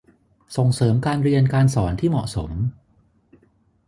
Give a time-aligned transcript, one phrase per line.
[0.55, 2.51] ส่งเสริมการเรียนการสอนที่เหมาะสม